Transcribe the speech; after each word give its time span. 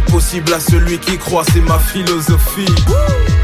possible 0.00 0.52
à 0.52 0.60
celui 0.60 0.98
qui 0.98 1.16
croit, 1.18 1.44
c'est 1.52 1.60
ma 1.60 1.78
philosophie. 1.78 2.66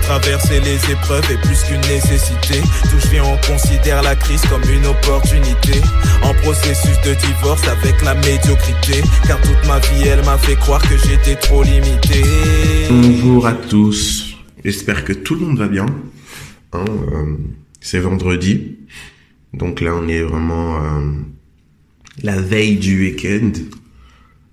Traverser 0.03 0.61
les 0.61 0.77
épreuves 0.93 1.25
est 1.31 1.41
plus 1.41 1.63
qu'une 1.63 1.81
nécessité. 1.81 2.61
Tout 2.91 2.99
je 2.99 3.09
viens, 3.09 3.25
on 3.25 3.37
considère 3.51 4.03
la 4.03 4.15
crise 4.15 4.43
comme 4.47 4.63
une 4.71 4.87
opportunité. 4.87 5.81
En 6.23 6.35
processus 6.43 7.01
de 7.05 7.15
divorce 7.15 7.67
avec 7.69 8.03
la 8.03 8.15
médiocrité. 8.15 9.03
Car 9.27 9.41
toute 9.41 9.67
ma 9.67 9.79
vie, 9.79 10.09
elle 10.09 10.25
m'a 10.25 10.39
fait 10.39 10.57
croire 10.57 10.83
que 10.83 10.97
j'étais 10.97 11.37
trop 11.37 11.63
limité. 11.63 12.23
Bonjour 12.91 13.47
à 13.47 13.53
tous. 13.53 14.37
J'espère 14.65 15.05
que 15.05 15.13
tout 15.13 15.35
le 15.35 15.47
monde 15.47 15.59
va 15.59 15.69
bien. 15.69 15.87
Hein, 16.73 16.85
euh, 17.13 17.37
c'est 17.81 18.01
vendredi. 18.01 18.77
Donc 19.53 19.81
là, 19.81 19.93
on 19.95 20.09
est 20.09 20.23
vraiment 20.23 20.77
euh, 20.77 21.13
la 22.23 22.41
veille 22.41 22.77
du 22.77 23.01
week-end. 23.01 23.53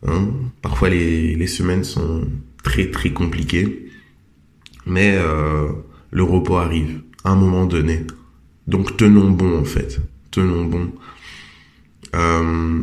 Hein? 0.07 0.29
Parfois, 0.61 0.89
les, 0.89 1.35
les 1.35 1.47
semaines 1.47 1.83
sont 1.83 2.27
très 2.63 2.91
très 2.91 3.11
compliquées. 3.11 3.87
Mais 4.85 5.15
euh, 5.15 5.69
le 6.11 6.23
repos 6.23 6.57
arrive 6.57 7.01
à 7.23 7.31
un 7.31 7.35
moment 7.35 7.65
donné. 7.65 8.05
Donc 8.67 8.97
tenons 8.97 9.29
bon 9.29 9.59
en 9.59 9.65
fait. 9.65 9.99
Tenons 10.31 10.65
bon. 10.65 10.91
Euh, 12.15 12.81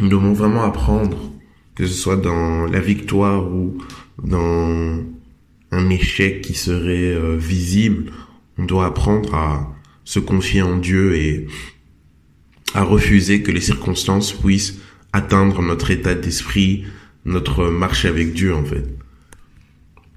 nous 0.00 0.08
devons 0.08 0.32
vraiment 0.32 0.62
apprendre, 0.62 1.16
que 1.74 1.86
ce 1.86 1.94
soit 1.94 2.16
dans 2.16 2.66
la 2.66 2.80
victoire 2.80 3.50
ou 3.50 3.78
dans 4.22 4.98
un 5.70 5.90
échec 5.90 6.40
qui 6.40 6.54
serait 6.54 7.14
euh, 7.14 7.36
visible, 7.36 8.12
on 8.56 8.64
doit 8.64 8.86
apprendre 8.86 9.34
à 9.34 9.74
se 10.04 10.18
confier 10.18 10.62
en 10.62 10.76
Dieu 10.76 11.14
et 11.14 11.46
à 12.74 12.82
refuser 12.82 13.42
que 13.42 13.50
les 13.50 13.60
circonstances 13.60 14.32
puissent 14.32 14.78
atteindre 15.12 15.62
notre 15.62 15.90
état 15.90 16.14
d'esprit, 16.14 16.84
notre 17.24 17.66
marche 17.66 18.04
avec 18.04 18.32
Dieu 18.32 18.54
en 18.54 18.64
fait. 18.64 18.84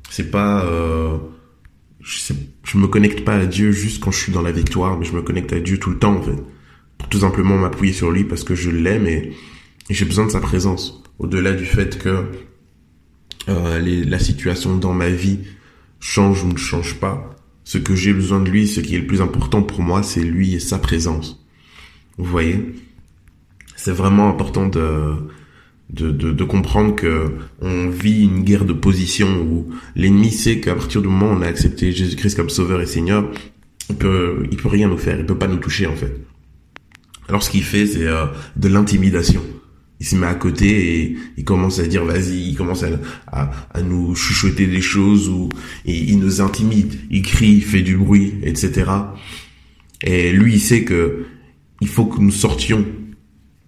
C'est 0.09 0.29
pas, 0.31 0.65
euh, 0.65 1.17
je, 2.01 2.33
je 2.63 2.77
me 2.77 2.87
connecte 2.87 3.23
pas 3.23 3.35
à 3.35 3.45
Dieu 3.45 3.71
juste 3.71 4.03
quand 4.03 4.11
je 4.11 4.19
suis 4.19 4.31
dans 4.31 4.41
la 4.41 4.51
victoire, 4.51 4.97
mais 4.97 5.05
je 5.05 5.13
me 5.13 5.21
connecte 5.21 5.53
à 5.53 5.59
Dieu 5.59 5.77
tout 5.77 5.89
le 5.89 5.99
temps 5.99 6.15
en 6.15 6.21
fait, 6.21 6.37
pour 6.97 7.09
tout 7.09 7.19
simplement 7.19 7.57
m'appuyer 7.57 7.93
sur 7.93 8.11
lui 8.11 8.23
parce 8.23 8.43
que 8.43 8.55
je 8.55 8.69
l'aime 8.69 9.07
et, 9.07 9.33
j'ai 9.89 10.05
besoin 10.05 10.25
de 10.25 10.31
sa 10.31 10.39
présence. 10.39 11.03
Au-delà 11.19 11.51
du 11.51 11.65
fait 11.65 11.97
que 11.97 12.25
euh, 13.49 14.05
la 14.05 14.19
situation 14.19 14.77
dans 14.77 14.93
ma 14.93 15.09
vie 15.09 15.39
change 15.99 16.45
ou 16.45 16.47
ne 16.47 16.57
change 16.57 16.95
pas, 16.95 17.35
ce 17.65 17.77
que 17.77 17.95
j'ai 17.95 18.13
besoin 18.13 18.39
de 18.39 18.49
lui, 18.49 18.67
ce 18.67 18.79
qui 18.79 18.95
est 18.95 18.99
le 18.99 19.07
plus 19.07 19.21
important 19.21 19.63
pour 19.63 19.81
moi, 19.81 20.03
c'est 20.03 20.23
lui 20.23 20.55
et 20.55 20.59
sa 20.59 20.77
présence. 20.77 21.45
Vous 22.17 22.25
voyez, 22.25 22.73
c'est 23.83 23.91
vraiment 23.91 24.29
important 24.29 24.67
de 24.67 25.15
de, 25.89 26.09
de, 26.11 26.31
de, 26.31 26.43
comprendre 26.45 26.95
que 26.95 27.31
on 27.61 27.89
vit 27.89 28.23
une 28.23 28.43
guerre 28.43 28.63
de 28.63 28.71
position 28.71 29.27
où 29.41 29.71
l'ennemi 29.95 30.31
sait 30.31 30.61
qu'à 30.61 30.73
partir 30.73 31.01
du 31.01 31.09
moment 31.09 31.33
où 31.33 31.35
on 31.37 31.41
a 31.41 31.47
accepté 31.47 31.91
Jésus-Christ 31.91 32.35
comme 32.35 32.49
sauveur 32.49 32.79
et 32.79 32.85
seigneur, 32.85 33.29
il 33.89 33.97
peut, 33.97 34.47
il 34.49 34.55
peut 34.55 34.69
rien 34.69 34.87
nous 34.87 34.97
faire, 34.97 35.19
il 35.19 35.25
peut 35.25 35.37
pas 35.37 35.47
nous 35.47 35.57
toucher 35.57 35.87
en 35.87 35.95
fait. 35.95 36.15
Alors 37.27 37.43
ce 37.43 37.49
qu'il 37.49 37.63
fait, 37.63 37.87
c'est 37.87 38.05
euh, 38.05 38.27
de 38.55 38.69
l'intimidation. 38.69 39.41
Il 39.99 40.05
se 40.05 40.15
met 40.15 40.27
à 40.27 40.35
côté 40.35 41.01
et 41.01 41.17
il 41.35 41.43
commence 41.43 41.79
à 41.79 41.87
dire 41.87 42.05
vas-y, 42.05 42.49
il 42.49 42.55
commence 42.55 42.83
à, 42.83 42.89
à, 43.27 43.51
à, 43.73 43.81
nous 43.81 44.15
chuchoter 44.15 44.67
des 44.67 44.81
choses 44.81 45.27
ou 45.27 45.49
il 45.85 46.19
nous 46.19 46.39
intimide, 46.39 46.99
il 47.09 47.23
crie, 47.23 47.55
il 47.55 47.63
fait 47.63 47.81
du 47.81 47.97
bruit, 47.97 48.35
etc. 48.43 48.91
Et 50.01 50.31
lui, 50.31 50.53
il 50.53 50.61
sait 50.61 50.83
que 50.83 51.25
il 51.81 51.87
faut 51.87 52.05
que 52.05 52.21
nous 52.21 52.31
sortions 52.31 52.85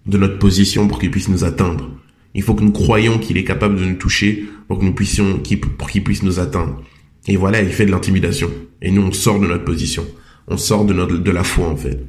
de 0.06 0.18
notre 0.18 0.38
position 0.38 0.88
pour 0.88 0.98
qu'il 0.98 1.10
puisse 1.10 1.28
nous 1.28 1.44
atteindre. 1.44 1.90
Il 2.34 2.42
faut 2.42 2.54
que 2.54 2.64
nous 2.64 2.72
croyions 2.72 3.18
qu'il 3.18 3.36
est 3.36 3.44
capable 3.44 3.76
de 3.76 3.84
nous 3.84 3.94
toucher 3.94 4.44
pour 4.68 4.78
que 4.78 4.84
nous 4.84 4.94
puissions, 4.94 5.40
pour 5.78 5.88
qu'il 5.88 6.02
puisse 6.02 6.22
nous 6.22 6.40
atteindre. 6.40 6.82
Et 7.26 7.36
voilà, 7.36 7.62
il 7.62 7.70
fait 7.70 7.86
de 7.86 7.90
l'intimidation. 7.90 8.50
Et 8.82 8.90
nous, 8.90 9.02
on 9.02 9.12
sort 9.12 9.40
de 9.40 9.46
notre 9.46 9.64
position. 9.64 10.04
On 10.48 10.56
sort 10.56 10.84
de 10.84 10.92
notre, 10.92 11.16
de 11.16 11.30
la 11.30 11.44
foi, 11.44 11.68
en 11.68 11.76
fait. 11.76 12.04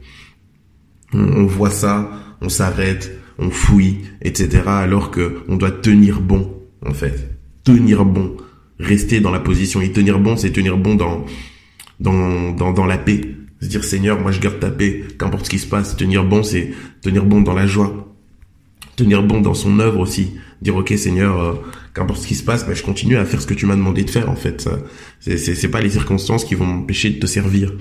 On, 1.14 1.20
on 1.20 1.46
voit 1.46 1.70
ça, 1.70 2.12
on 2.42 2.50
s'arrête, 2.50 3.18
on 3.38 3.50
fouille, 3.50 4.00
etc. 4.22 4.64
Alors 4.66 5.12
que 5.12 5.44
on 5.48 5.56
doit 5.56 5.72
tenir 5.72 6.20
bon, 6.22 6.54
en 6.86 6.94
fait. 6.94 7.38
Tenir 7.64 8.04
bon. 8.04 8.36
Rester 8.80 9.22
dans 9.22 9.32
la 9.32 9.40
position. 9.40 9.80
Et 9.82 9.92
tenir 9.92 10.20
bon, 10.20 10.36
c'est 10.36 10.52
tenir 10.52 10.78
bon 10.78 10.96
dans, 10.96 11.26
dans, 12.00 12.52
dans, 12.52 12.74
dans 12.74 12.86
la 12.86 12.98
paix. 12.98 13.22
Se 13.66 13.70
dire, 13.72 13.84
Seigneur, 13.84 14.22
moi 14.22 14.32
je 14.32 14.40
garde 14.40 14.60
ta 14.60 14.70
paix, 14.70 15.06
qu'importe 15.18 15.46
ce 15.46 15.50
qui 15.50 15.58
se 15.58 15.66
passe. 15.66 15.98
Tenir 15.98 16.24
bon, 16.24 16.44
c'est 16.44 16.72
tenir 17.02 17.26
bon 17.26 17.42
dans 17.42 17.56
la 17.56 17.66
joie. 17.66 18.16
Tenir 18.96 19.24
bon 19.24 19.42
dans 19.42 19.56
son 19.56 19.80
œuvre 19.80 20.02
aussi. 20.02 20.34
Dire 20.62 20.76
ok 20.76 20.94
Seigneur 20.96 21.42
euh, 21.42 21.54
qu'importe 21.96 22.22
ce 22.22 22.28
qui 22.28 22.36
se 22.36 22.44
passe 22.44 22.68
mais 22.68 22.76
je 22.76 22.84
continue 22.84 23.18
à 23.18 23.26
faire 23.26 23.42
ce 23.42 23.48
que 23.48 23.56
tu 23.56 23.66
m'as 23.66 23.76
demandé 23.76 24.04
de 24.04 24.10
faire 24.12 24.30
en 24.30 24.36
fait. 24.36 24.70
C'est 25.20 25.72
pas 25.72 25.82
les 25.82 25.90
circonstances 25.90 26.46
qui 26.46 26.54
vont 26.54 26.68
m'empêcher 26.68 27.10
de 27.10 27.18
te 27.18 27.26
servir. 27.26 27.74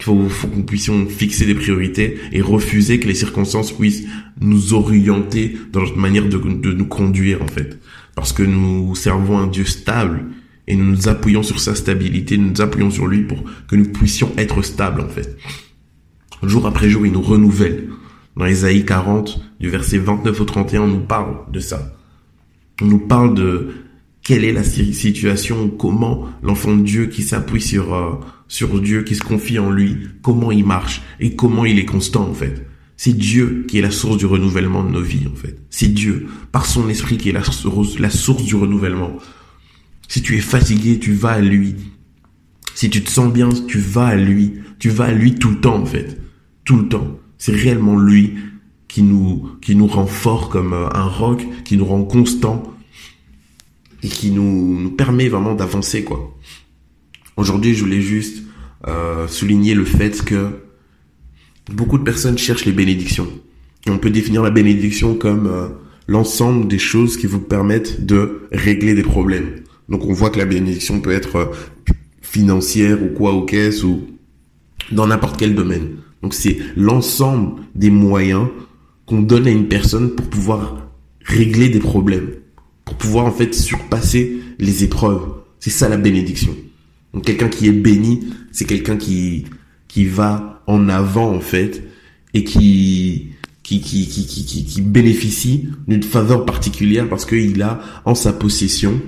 Il 0.00 0.04
faut, 0.04 0.28
faut 0.28 0.48
que 0.48 0.56
nous 0.56 0.64
puissions 0.64 1.06
fixer 1.06 1.46
des 1.46 1.54
priorités 1.54 2.18
et 2.32 2.40
refuser 2.40 2.98
que 2.98 3.06
les 3.06 3.14
circonstances 3.14 3.70
puissent 3.70 4.04
nous 4.40 4.74
orienter 4.74 5.56
dans 5.72 5.82
notre 5.82 5.96
manière 5.96 6.28
de, 6.28 6.38
de 6.38 6.72
nous 6.72 6.86
conduire 6.86 7.40
en 7.40 7.46
fait. 7.46 7.78
Parce 8.16 8.32
que 8.32 8.42
nous 8.42 8.96
servons 8.96 9.38
un 9.38 9.46
Dieu 9.46 9.64
stable 9.64 10.24
et 10.70 10.76
nous 10.76 10.86
nous 10.86 11.08
appuyons 11.08 11.42
sur 11.42 11.60
sa 11.60 11.74
stabilité 11.74 12.38
nous 12.38 12.50
nous 12.50 12.60
appuyons 12.60 12.90
sur 12.90 13.06
lui 13.06 13.22
pour 13.22 13.44
que 13.68 13.76
nous 13.76 13.90
puissions 13.90 14.32
être 14.36 14.62
stables 14.62 15.00
en 15.02 15.08
fait 15.08 15.36
jour 16.42 16.66
après 16.66 16.88
jour 16.88 17.04
il 17.04 17.12
nous 17.12 17.22
renouvelle 17.22 17.88
dans 18.36 18.46
Ésaïe 18.46 18.84
40, 18.84 19.40
du 19.60 19.68
verset 19.68 19.98
29 19.98 20.40
au 20.40 20.44
31, 20.44 20.82
on 20.82 20.86
nous 20.86 21.00
parle 21.00 21.36
de 21.52 21.60
ça. 21.60 21.94
On 22.80 22.86
nous 22.86 22.98
parle 22.98 23.34
de 23.34 23.68
quelle 24.22 24.44
est 24.44 24.52
la 24.52 24.62
situation, 24.62 25.68
comment 25.68 26.28
l'enfant 26.42 26.76
de 26.76 26.82
Dieu 26.82 27.06
qui 27.06 27.22
s'appuie 27.22 27.60
sur, 27.60 27.94
euh, 27.94 28.12
sur 28.48 28.80
Dieu, 28.80 29.02
qui 29.02 29.14
se 29.14 29.22
confie 29.22 29.58
en 29.58 29.70
lui, 29.70 30.08
comment 30.22 30.52
il 30.52 30.64
marche 30.64 31.02
et 31.18 31.34
comment 31.34 31.64
il 31.64 31.78
est 31.78 31.84
constant 31.84 32.28
en 32.28 32.34
fait. 32.34 32.66
C'est 32.96 33.16
Dieu 33.16 33.64
qui 33.66 33.78
est 33.78 33.82
la 33.82 33.90
source 33.90 34.18
du 34.18 34.26
renouvellement 34.26 34.84
de 34.84 34.90
nos 34.90 35.02
vies 35.02 35.26
en 35.30 35.34
fait. 35.34 35.58
C'est 35.70 35.88
Dieu, 35.88 36.26
par 36.52 36.66
son 36.66 36.88
esprit, 36.88 37.16
qui 37.16 37.30
est 37.30 37.32
la, 37.32 37.42
la 37.98 38.10
source 38.10 38.44
du 38.44 38.54
renouvellement. 38.54 39.16
Si 40.10 40.22
tu 40.22 40.36
es 40.36 40.40
fatigué, 40.40 40.98
tu 40.98 41.12
vas 41.12 41.34
à 41.34 41.40
lui. 41.40 41.76
Si 42.74 42.90
tu 42.90 43.00
te 43.00 43.08
sens 43.08 43.32
bien, 43.32 43.48
tu 43.68 43.78
vas 43.78 44.08
à 44.08 44.16
lui. 44.16 44.54
Tu 44.80 44.90
vas 44.90 45.04
à 45.04 45.12
lui 45.12 45.36
tout 45.36 45.50
le 45.50 45.60
temps 45.60 45.76
en 45.76 45.86
fait. 45.86 46.20
Tout 46.64 46.78
le 46.78 46.88
temps. 46.88 47.20
C'est 47.38 47.54
réellement 47.54 47.96
lui 47.96 48.34
qui 48.88 49.02
nous, 49.02 49.48
qui 49.62 49.76
nous 49.76 49.86
rend 49.86 50.08
fort 50.08 50.48
comme 50.48 50.72
euh, 50.72 50.88
un 50.94 51.04
roc, 51.04 51.46
qui 51.64 51.76
nous 51.76 51.84
rend 51.84 52.02
constant 52.02 52.74
et 54.02 54.08
qui 54.08 54.32
nous, 54.32 54.90
permet 54.98 55.28
vraiment 55.28 55.54
d'avancer 55.54 56.02
quoi. 56.02 56.36
Aujourd'hui, 57.36 57.74
je 57.76 57.84
voulais 57.84 58.00
juste 58.00 58.42
euh, 58.88 59.28
souligner 59.28 59.74
le 59.74 59.84
fait 59.84 60.24
que 60.24 60.48
beaucoup 61.72 61.98
de 61.98 62.02
personnes 62.02 62.36
cherchent 62.36 62.64
les 62.64 62.72
bénédictions. 62.72 63.28
On 63.86 63.98
peut 63.98 64.10
définir 64.10 64.42
la 64.42 64.50
bénédiction 64.50 65.14
comme 65.14 65.46
euh, 65.46 65.68
l'ensemble 66.08 66.66
des 66.66 66.80
choses 66.80 67.16
qui 67.16 67.28
vous 67.28 67.38
permettent 67.38 68.04
de 68.04 68.48
régler 68.50 68.94
des 68.94 69.04
problèmes. 69.04 69.60
Donc 69.90 70.04
on 70.06 70.12
voit 70.12 70.30
que 70.30 70.38
la 70.38 70.46
bénédiction 70.46 71.00
peut 71.00 71.12
être 71.12 71.36
euh, 71.36 71.46
financière 72.22 73.02
ou 73.02 73.08
quoi 73.08 73.34
ou 73.34 73.42
caisse 73.42 73.82
ou 73.82 74.02
dans 74.92 75.06
n'importe 75.06 75.36
quel 75.36 75.54
domaine. 75.54 75.96
Donc 76.22 76.34
c'est 76.34 76.58
l'ensemble 76.76 77.62
des 77.74 77.90
moyens 77.90 78.48
qu'on 79.06 79.22
donne 79.22 79.46
à 79.46 79.50
une 79.50 79.68
personne 79.68 80.10
pour 80.14 80.26
pouvoir 80.26 80.90
régler 81.24 81.68
des 81.68 81.80
problèmes, 81.80 82.30
pour 82.84 82.96
pouvoir 82.96 83.26
en 83.26 83.32
fait 83.32 83.54
surpasser 83.54 84.40
les 84.58 84.84
épreuves. 84.84 85.22
C'est 85.58 85.70
ça 85.70 85.88
la 85.88 85.96
bénédiction. 85.96 86.54
Donc 87.12 87.24
quelqu'un 87.24 87.48
qui 87.48 87.66
est 87.66 87.72
béni, 87.72 88.28
c'est 88.52 88.64
quelqu'un 88.64 88.96
qui 88.96 89.46
qui 89.88 90.04
va 90.04 90.62
en 90.68 90.88
avant 90.88 91.34
en 91.34 91.40
fait 91.40 91.82
et 92.32 92.44
qui 92.44 93.30
qui 93.64 93.80
qui 93.80 94.06
qui 94.06 94.26
qui, 94.26 94.64
qui, 94.64 94.82
bénéficie 94.82 95.68
d'une 95.88 96.02
faveur 96.02 96.44
particulière 96.44 97.08
parce 97.08 97.24
qu'il 97.24 97.60
a 97.62 97.80
en 98.04 98.14
sa 98.14 98.32
possession 98.32 99.00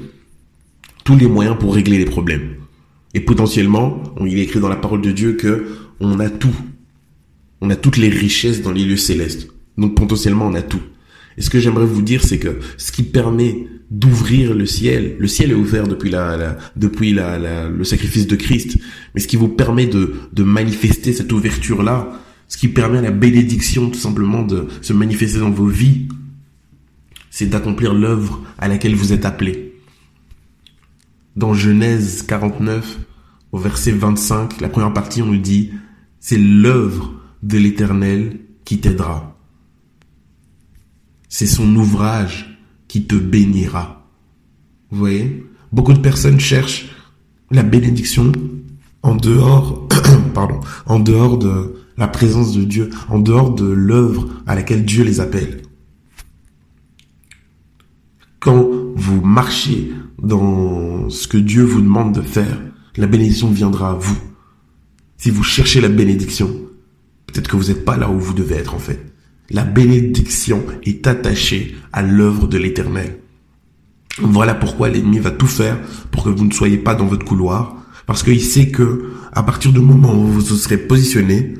tous 1.04 1.16
les 1.16 1.26
moyens 1.26 1.56
pour 1.58 1.74
régler 1.74 1.98
les 1.98 2.04
problèmes. 2.04 2.56
Et 3.14 3.20
potentiellement, 3.20 4.02
il 4.24 4.38
est 4.38 4.42
écrit 4.42 4.60
dans 4.60 4.68
la 4.68 4.76
parole 4.76 5.02
de 5.02 5.12
Dieu 5.12 5.34
que 5.34 5.66
on 6.00 6.18
a 6.20 6.30
tout 6.30 6.54
on 7.62 7.70
a 7.70 7.76
toutes 7.76 7.96
les 7.96 8.08
richesses 8.08 8.60
dans 8.60 8.72
les 8.72 8.84
lieux 8.84 8.96
célestes. 8.96 9.48
Donc 9.78 9.94
potentiellement, 9.94 10.46
on 10.46 10.54
a 10.54 10.62
tout. 10.62 10.82
Et 11.38 11.42
ce 11.42 11.48
que 11.48 11.60
j'aimerais 11.60 11.86
vous 11.86 12.02
dire, 12.02 12.24
c'est 12.24 12.38
que 12.38 12.58
ce 12.76 12.90
qui 12.90 13.04
permet 13.04 13.68
d'ouvrir 13.90 14.52
le 14.52 14.66
ciel, 14.66 15.14
le 15.18 15.28
ciel 15.28 15.52
est 15.52 15.54
ouvert 15.54 15.86
depuis 15.86 16.10
la, 16.10 16.58
depuis 16.76 17.12
la, 17.12 17.68
le 17.68 17.84
sacrifice 17.84 18.26
de 18.26 18.36
Christ, 18.36 18.78
mais 19.14 19.20
ce 19.20 19.28
qui 19.28 19.36
vous 19.36 19.48
permet 19.48 19.86
de, 19.86 20.14
de 20.32 20.42
manifester 20.42 21.12
cette 21.12 21.32
ouverture-là, 21.32 22.20
ce 22.48 22.58
qui 22.58 22.68
permet 22.68 22.98
à 22.98 23.02
la 23.02 23.10
bénédiction 23.12 23.90
tout 23.90 23.98
simplement 23.98 24.42
de 24.42 24.66
se 24.80 24.92
manifester 24.92 25.38
dans 25.38 25.50
vos 25.50 25.66
vies, 25.66 26.08
c'est 27.30 27.46
d'accomplir 27.46 27.94
l'œuvre 27.94 28.42
à 28.58 28.66
laquelle 28.66 28.96
vous 28.96 29.12
êtes 29.12 29.24
appelés. 29.24 29.71
Dans 31.34 31.54
Genèse 31.54 32.22
49, 32.22 32.98
au 33.52 33.58
verset 33.58 33.92
25, 33.92 34.60
la 34.60 34.68
première 34.68 34.92
partie, 34.92 35.22
on 35.22 35.26
nous 35.26 35.38
dit, 35.38 35.70
C'est 36.20 36.38
l'œuvre 36.38 37.14
de 37.42 37.56
l'Éternel 37.56 38.40
qui 38.64 38.78
t'aidera. 38.80 39.38
C'est 41.28 41.46
son 41.46 41.74
ouvrage 41.74 42.58
qui 42.86 43.06
te 43.06 43.14
bénira. 43.14 44.06
Vous 44.90 44.98
voyez? 44.98 45.46
Beaucoup 45.72 45.94
de 45.94 46.00
personnes 46.00 46.38
cherchent 46.38 46.90
la 47.50 47.62
bénédiction 47.62 48.32
en 49.02 49.14
dehors, 49.14 49.88
pardon, 50.34 50.60
en 50.84 51.00
dehors 51.00 51.38
de 51.38 51.74
la 51.96 52.08
présence 52.08 52.54
de 52.54 52.64
Dieu, 52.64 52.90
en 53.08 53.18
dehors 53.18 53.54
de 53.54 53.64
l'œuvre 53.64 54.28
à 54.46 54.54
laquelle 54.54 54.84
Dieu 54.84 55.02
les 55.02 55.20
appelle. 55.20 55.62
Quand 58.38 58.68
vous 58.96 59.22
marchez 59.22 59.92
dans 60.22 61.10
ce 61.10 61.26
que 61.26 61.36
Dieu 61.36 61.64
vous 61.64 61.80
demande 61.80 62.14
de 62.14 62.22
faire, 62.22 62.60
la 62.96 63.06
bénédiction 63.06 63.50
viendra 63.50 63.90
à 63.90 63.94
vous. 63.94 64.18
Si 65.18 65.30
vous 65.30 65.42
cherchez 65.42 65.80
la 65.80 65.88
bénédiction, 65.88 66.48
peut-être 67.26 67.48
que 67.48 67.56
vous 67.56 67.68
n'êtes 67.68 67.84
pas 67.84 67.96
là 67.96 68.08
où 68.08 68.18
vous 68.18 68.34
devez 68.34 68.56
être 68.56 68.74
en 68.74 68.78
fait. 68.78 69.12
La 69.50 69.64
bénédiction 69.64 70.64
est 70.84 71.06
attachée 71.06 71.74
à 71.92 72.02
l'œuvre 72.02 72.46
de 72.46 72.56
l'éternel. 72.56 73.18
Voilà 74.18 74.54
pourquoi 74.54 74.88
l'ennemi 74.88 75.18
va 75.18 75.30
tout 75.30 75.46
faire 75.46 75.78
pour 76.10 76.24
que 76.24 76.30
vous 76.30 76.44
ne 76.44 76.52
soyez 76.52 76.78
pas 76.78 76.94
dans 76.94 77.06
votre 77.06 77.24
couloir. 77.24 77.76
Parce 78.06 78.22
qu'il 78.22 78.40
sait 78.40 78.68
que, 78.68 79.12
à 79.32 79.42
partir 79.42 79.72
du 79.72 79.80
moment 79.80 80.14
où 80.14 80.26
vous 80.26 80.40
serez 80.40 80.76
positionné, 80.76 81.54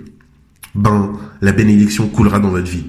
ben, 0.74 1.12
la 1.40 1.52
bénédiction 1.52 2.08
coulera 2.08 2.40
dans 2.40 2.50
votre 2.50 2.70
vie. 2.70 2.86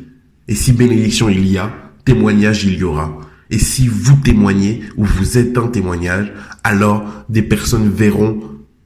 Et 0.48 0.56
si 0.56 0.74
bénédiction 0.74 1.30
il 1.30 1.48
y 1.48 1.58
a, 1.58 1.72
témoignage 2.06 2.66
il 2.66 2.78
y 2.78 2.84
aura. 2.84 3.20
Et 3.54 3.60
si 3.60 3.88
vous 3.88 4.16
témoignez 4.16 4.82
ou 4.98 5.06
vous 5.06 5.38
êtes 5.38 5.60
un 5.60 5.68
témoignage, 5.68 6.34
alors 6.64 7.06
des 7.30 7.44
personnes 7.44 7.88
verront 7.88 8.40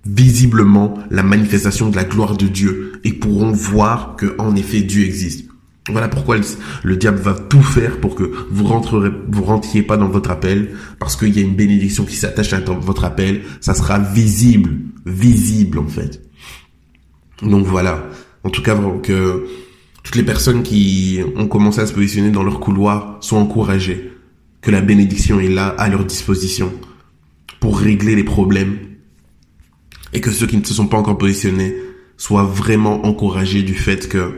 visiblement 0.05 0.95
la 1.09 1.23
manifestation 1.23 1.89
de 1.89 1.95
la 1.95 2.03
gloire 2.03 2.35
de 2.35 2.47
Dieu 2.47 2.99
et 3.05 3.13
pourront 3.13 3.53
voir 3.53 4.17
que 4.17 4.35
en 4.37 4.57
effet 4.57 4.81
Dieu 4.81 5.05
existe. 5.05 5.45
Voilà 5.89 6.09
pourquoi 6.09 6.35
le, 6.83 6.97
diable 6.97 7.19
va 7.19 7.33
tout 7.33 7.61
faire 7.61 8.01
pour 8.01 8.15
que 8.15 8.23
vous 8.51 8.67
vous 9.29 9.43
rentriez 9.43 9.83
pas 9.83 9.95
dans 9.95 10.09
votre 10.09 10.31
appel, 10.31 10.71
parce 10.99 11.15
qu'il 11.15 11.33
y 11.33 11.39
a 11.39 11.43
une 11.43 11.55
bénédiction 11.55 12.03
qui 12.03 12.17
s'attache 12.17 12.51
à 12.51 12.59
votre 12.59 13.05
appel. 13.05 13.43
Ça 13.61 13.73
sera 13.73 13.99
visible, 13.99 14.71
visible 15.05 15.79
en 15.79 15.87
fait. 15.87 16.21
Donc 17.41 17.65
voilà. 17.65 18.05
En 18.43 18.49
tout 18.49 18.61
cas, 18.61 18.77
que 19.01 19.45
toutes 20.03 20.15
les 20.17 20.23
personnes 20.23 20.61
qui 20.61 21.21
ont 21.37 21.47
commencé 21.47 21.79
à 21.79 21.85
se 21.85 21.93
positionner 21.93 22.31
dans 22.31 22.43
leur 22.43 22.59
couloir 22.59 23.17
sont 23.21 23.37
encouragées, 23.37 24.11
que 24.67 24.71
la 24.71 24.81
bénédiction 24.81 25.39
est 25.39 25.47
là 25.47 25.69
à 25.77 25.87
leur 25.87 26.03
disposition 26.03 26.73
pour 27.61 27.79
régler 27.79 28.17
les 28.17 28.25
problèmes, 28.25 28.79
et 30.11 30.19
que 30.19 30.29
ceux 30.29 30.45
qui 30.45 30.57
ne 30.57 30.65
se 30.65 30.73
sont 30.73 30.87
pas 30.87 30.97
encore 30.97 31.17
positionnés 31.17 31.73
soient 32.17 32.43
vraiment 32.43 33.05
encouragés 33.05 33.63
du 33.63 33.75
fait 33.75 34.09
que 34.09 34.33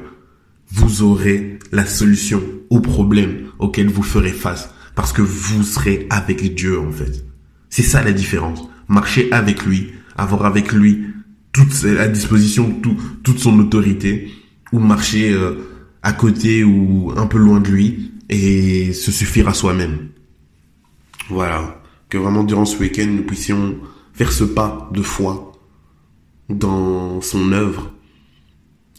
vous 0.72 1.02
aurez 1.02 1.58
la 1.72 1.84
solution 1.84 2.44
aux 2.70 2.80
problèmes 2.80 3.48
auxquels 3.58 3.90
vous 3.90 4.04
ferez 4.04 4.32
face 4.32 4.70
parce 4.94 5.14
que 5.14 5.24
vous 5.24 5.64
serez 5.64 6.06
avec 6.12 6.54
Dieu 6.54 6.80
en 6.80 6.92
fait. 6.92 7.26
C'est 7.72 7.82
ça 7.82 8.04
la 8.04 8.12
différence. 8.12 8.62
Marcher 8.88 9.32
avec 9.32 9.66
lui, 9.66 9.94
avoir 10.16 10.46
avec 10.46 10.72
lui 10.74 11.06
toute 11.54 11.74
à 12.00 12.08
disposition 12.08 12.80
toute 13.24 13.40
son 13.40 13.58
autorité 13.58 14.30
ou 14.72 14.78
marcher 14.78 15.34
euh, 15.34 15.56
à 16.04 16.14
côté 16.14 16.64
ou 16.64 17.14
un 17.18 17.26
peu 17.26 17.40
loin 17.40 17.62
de 17.62 17.70
lui 17.70 18.12
et 18.30 18.94
se 18.94 19.12
suffire 19.12 19.50
à 19.50 19.56
soi-même. 19.56 20.10
Voilà, 21.30 21.82
que 22.10 22.18
vraiment 22.18 22.44
durant 22.44 22.66
ce 22.66 22.78
week-end 22.78 23.08
nous 23.08 23.24
puissions 23.24 23.78
faire 24.14 24.32
ce 24.32 24.44
pas 24.44 24.90
de 24.92 25.02
foi 25.02 25.52
dans 26.50 27.22
son 27.22 27.52
œuvre 27.52 27.92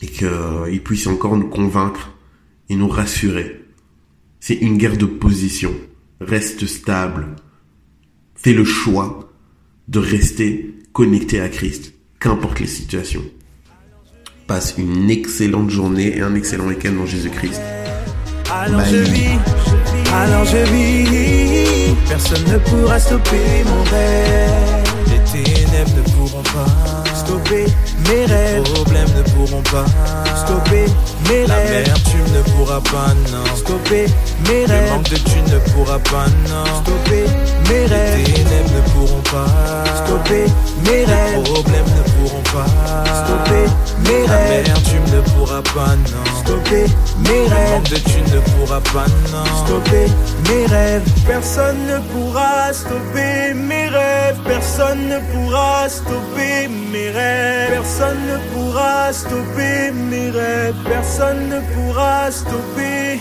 et 0.02 0.06
qu'il 0.06 0.82
puisse 0.82 1.06
encore 1.06 1.36
nous 1.36 1.48
convaincre 1.48 2.16
et 2.68 2.76
nous 2.76 2.88
rassurer. 2.88 3.64
C'est 4.38 4.54
une 4.54 4.78
guerre 4.78 4.96
de 4.96 5.06
position. 5.06 5.72
Reste 6.20 6.66
stable. 6.66 7.36
Fais 8.34 8.54
le 8.54 8.64
choix 8.64 9.30
de 9.88 9.98
rester 9.98 10.74
connecté 10.92 11.40
à 11.40 11.48
Christ, 11.48 11.94
qu'importe 12.20 12.60
les 12.60 12.66
situations. 12.66 13.24
Passe 14.46 14.74
une 14.78 15.10
excellente 15.10 15.70
journée 15.70 16.16
et 16.16 16.22
un 16.22 16.34
excellent 16.34 16.68
week-end 16.68 16.92
dans 16.92 17.06
Jésus-Christ. 17.06 17.60
Alors 18.50 18.84
je 18.84 18.96
vis, 18.96 19.38
alors 20.12 20.44
je 20.44 20.56
vis, 20.72 21.49
personne 22.10 22.44
ne 22.44 22.58
pourra 22.58 22.98
stopper 22.98 23.64
mon 23.64 23.82
rêve. 23.84 24.84
Les 25.06 25.20
ténèbres 25.30 25.90
ne 25.96 26.02
pourront 26.10 26.42
pas 26.42 27.14
stopper 27.14 27.66
mes 28.08 28.24
rêves. 28.26 28.56
Les 28.56 28.72
problèmes 28.72 29.12
ne 29.16 29.22
pourront 29.30 29.62
pas 29.62 29.86
stopper 30.34 30.86
mes 31.28 31.44
rêves. 31.44 31.86
La 31.86 31.94
tu 32.10 32.16
ne 32.34 32.42
pourras 32.50 32.80
pas, 32.80 33.14
non. 33.30 33.56
Stopper 33.56 34.06
mes 34.48 34.64
rêves. 34.64 34.86
Le 34.86 34.90
manque 34.90 35.08
de 35.08 35.16
tu 35.16 35.40
ne 35.52 35.58
pourras 35.70 36.00
pas, 36.00 36.26
non. 36.48 36.64
Stopper 36.82 37.24
mes 37.68 37.86
rêves. 37.86 38.26
Les 38.26 38.32
ténèbres 38.32 38.70
ne 38.74 38.80
pourront 38.90 39.22
pas 39.30 39.46
stopper 40.04 40.46
mes 40.84 41.04
rêves. 41.04 41.36
Les 41.36 41.42
problèmes 41.42 41.90
ne 41.96 42.02
pourront 42.10 42.42
pas 42.52 42.66
stopper 43.22 43.66
mes 44.04 44.26
rêves. 44.26 44.66
La 44.66 44.74
tu 44.80 44.98
ne 45.14 45.20
pourras 45.30 45.62
pas, 45.62 45.94
non. 45.94 46.29
Stopper 46.50 46.86
mes 47.28 47.46
rêves. 47.46 47.82
De 47.90 47.96
tu 47.96 48.20
ne 48.34 48.40
pourras 48.40 48.80
pas, 48.92 49.06
non. 49.30 49.44
Stopper 49.64 50.06
mes 50.48 50.66
rêves. 50.66 51.08
Personne 51.24 51.76
ne 51.86 51.98
pourra 52.10 52.72
stopper 52.72 53.54
mes 53.54 53.88
rêves. 53.88 54.36
Personne 54.44 55.06
ne 55.08 55.18
pourra 55.30 55.88
stopper 55.88 56.68
mes 56.92 57.10
rêves. 57.10 57.70
Personne 57.70 58.18
ne 58.26 58.38
pourra 58.52 59.12
stopper 59.12 59.92
mes 59.92 60.30
rêves. 60.30 60.74
Personne 60.88 61.48
ne 61.50 61.60
pourra 61.72 62.32
stopper 62.32 63.20